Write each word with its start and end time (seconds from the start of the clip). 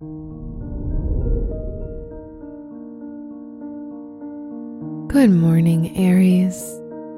Good 0.00 0.06
morning, 5.30 5.96
Aries. 5.96 6.62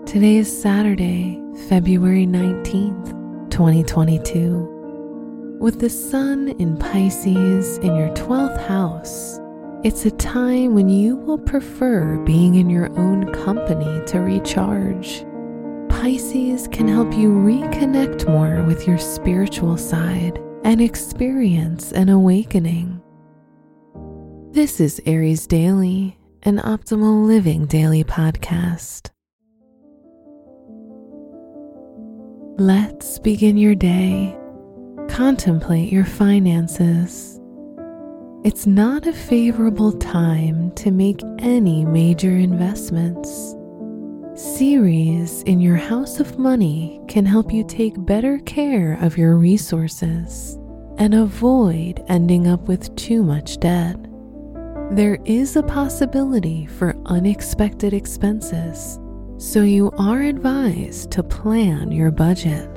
Today 0.07 0.37
is 0.37 0.63
Saturday, 0.63 1.39
February 1.69 2.27
19th, 2.27 3.51
2022. 3.51 5.59
With 5.61 5.79
the 5.79 5.91
sun 5.91 6.55
in 6.59 6.79
Pisces 6.79 7.77
in 7.79 7.95
your 7.95 8.09
12th 8.15 8.67
house, 8.67 9.39
it's 9.85 10.07
a 10.07 10.11
time 10.13 10.75
when 10.75 10.89
you 10.89 11.17
will 11.17 11.37
prefer 11.37 12.17
being 12.25 12.55
in 12.55 12.71
your 12.71 12.89
own 12.99 13.31
company 13.45 14.03
to 14.07 14.21
recharge. 14.21 15.27
Pisces 15.91 16.67
can 16.69 16.89
help 16.89 17.13
you 17.13 17.29
reconnect 17.29 18.27
more 18.27 18.63
with 18.63 18.87
your 18.87 18.97
spiritual 18.97 19.77
side 19.77 20.41
and 20.65 20.81
experience 20.81 21.93
an 21.93 22.09
awakening. 22.09 23.01
This 24.53 24.81
is 24.81 25.01
Aries 25.07 25.47
Daily 25.47 26.17
an 26.45 26.57
optimal 26.59 27.27
living 27.27 27.67
daily 27.67 28.03
podcast. 28.03 29.11
Let's 32.59 33.19
begin 33.19 33.59
your 33.59 33.75
day. 33.75 34.37
Contemplate 35.09 35.93
your 35.93 36.05
finances. 36.05 37.39
It's 38.43 38.67
not 38.67 39.07
a 39.07 39.13
favorable 39.13 39.93
time 39.93 40.73
to 40.77 40.91
make 40.91 41.21
any 41.39 41.85
major 41.85 42.37
investments. 42.37 43.55
Ceres 44.61 45.41
in 45.45 45.59
your 45.59 45.77
house 45.77 46.21
of 46.21 46.39
money 46.39 47.01
can 47.09 47.25
help 47.25 47.51
you 47.51 47.65
take 47.65 47.95
better 48.05 48.39
care 48.41 48.99
of 49.01 49.17
your 49.17 49.37
resources 49.39 50.59
and 50.99 51.15
avoid 51.15 52.05
ending 52.09 52.47
up 52.47 52.69
with 52.69 52.95
too 52.95 53.23
much 53.23 53.59
debt 53.59 53.97
there 54.91 55.19
is 55.25 55.57
a 55.57 55.63
possibility 55.63 56.67
for 56.67 57.01
unexpected 57.07 57.95
expenses, 57.95 58.99
so 59.39 59.63
you 59.63 59.93
are 59.93 60.21
advised 60.21 61.13
to 61.13 61.23
plan 61.23 61.93
your 61.93 62.11
budget. 62.11 62.69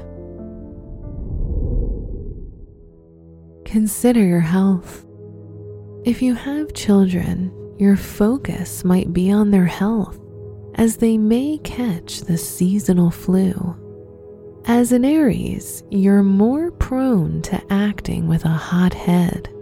Consider 3.66 4.24
your 4.24 4.40
health. 4.40 5.06
If 6.06 6.22
you 6.22 6.36
have 6.36 6.74
children, 6.74 7.52
your 7.80 7.98
focus 7.98 8.86
might 8.86 9.12
be 9.12 9.32
on 9.32 9.50
their 9.50 9.66
health 9.66 10.23
as 10.76 10.98
they 10.98 11.18
may 11.18 11.60
catch 11.60 12.22
the 12.22 12.38
seasonal 12.38 13.12
flu. 13.12 13.76
As 14.66 14.92
an 14.92 15.06
Aries, 15.06 15.84
you're 15.92 16.24
more 16.24 16.72
prone 16.72 17.42
to 17.44 17.62
acting 17.72 18.28
with 18.28 18.46
a 18.46 18.50
hot 18.50 18.94
head 18.94 19.54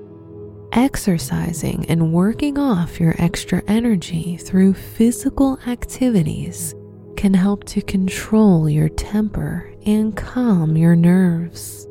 Exercising 0.73 1.85
and 1.89 2.13
working 2.13 2.57
off 2.57 2.97
your 2.97 3.13
extra 3.17 3.61
energy 3.67 4.37
through 4.37 4.73
physical 4.73 5.59
activities 5.67 6.73
can 7.17 7.33
help 7.33 7.65
to 7.65 7.81
control 7.81 8.69
your 8.69 8.87
temper 8.87 9.69
and 9.85 10.15
calm 10.15 10.77
your 10.77 10.95
nerves. 10.95 11.85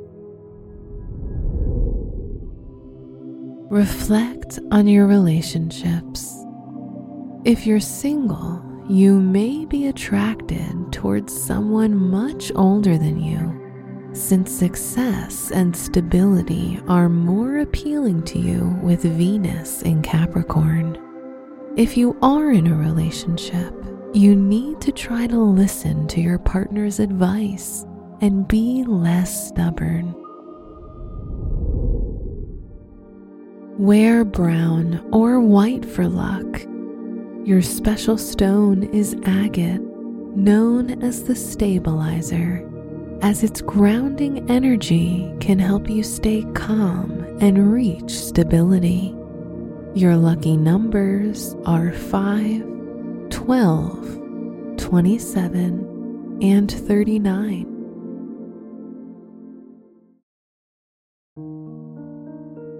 Reflect 3.71 4.59
on 4.71 4.89
your 4.89 5.07
relationships. 5.07 6.35
If 7.45 7.67
you're 7.67 7.81
single, 7.81 8.65
you 8.91 9.21
may 9.21 9.65
be 9.65 9.87
attracted 9.87 10.93
towards 10.93 11.33
someone 11.33 11.95
much 11.95 12.51
older 12.57 12.99
than 12.99 13.23
you 13.23 13.57
since 14.13 14.51
success 14.51 15.53
and 15.53 15.77
stability 15.77 16.81
are 16.89 17.09
more 17.09 17.59
appealing 17.59 18.21
to 18.25 18.41
you 18.41 18.77
with 18.83 19.03
Venus 19.03 19.83
in 19.83 20.03
Capricorn. 20.03 20.99
If 21.77 21.97
you 21.97 22.19
are 22.21 22.51
in 22.51 22.67
a 22.67 22.75
relationship, 22.75 23.73
you 24.13 24.35
need 24.35 24.81
to 24.81 24.91
try 24.91 25.29
to 25.29 25.39
listen 25.39 26.09
to 26.09 26.21
your 26.21 26.41
partner's 26.41 26.99
advice 26.99 27.87
and 28.21 28.49
be 28.49 28.83
less 28.83 29.47
stubborn. 29.47 30.13
Wear 33.79 34.25
brown 34.25 35.09
or 35.13 35.39
white 35.39 35.85
for 35.85 36.09
luck. 36.09 36.67
Your 37.45 37.63
special 37.63 38.19
stone 38.19 38.83
is 38.83 39.17
agate, 39.25 39.81
known 39.81 41.03
as 41.03 41.25
the 41.25 41.35
stabilizer 41.35 42.67
as 43.23 43.43
its 43.43 43.61
grounding 43.61 44.51
energy 44.51 45.33
can 45.41 45.59
help 45.59 45.89
you 45.91 46.03
stay 46.03 46.45
calm 46.55 47.25
and 47.41 47.73
reach 47.73 48.11
stability. 48.11 49.15
Your 49.95 50.17
lucky 50.17 50.57
numbers 50.57 51.55
are 51.67 51.93
5, 51.93 52.63
12, 53.31 54.77
27, 54.77 56.39
and 56.43 56.71
39. 56.71 57.67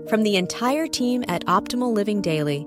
From 0.09 0.23
the 0.23 0.37
entire 0.37 0.87
team 0.87 1.25
at 1.29 1.45
Optimal 1.47 1.93
Living 1.93 2.21
Daily, 2.21 2.67